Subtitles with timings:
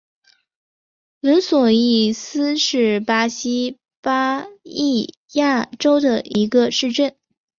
[1.19, 7.15] 伦索伊斯是巴西巴伊亚州的一个市镇。